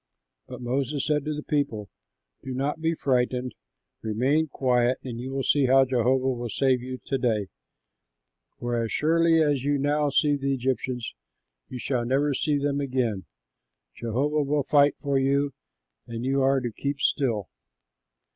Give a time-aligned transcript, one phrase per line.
[0.47, 1.87] '"But Moses said to the people,
[2.41, 3.53] "Do not be frightened,
[4.01, 7.49] remain quiet and you will see how Jehovah will save you to day;
[8.57, 11.13] for as surely as you now see the Egyptians
[11.69, 13.25] you shall never see them again.
[13.93, 15.53] Jehovah will fight for you,
[16.07, 17.49] and you are to keep still."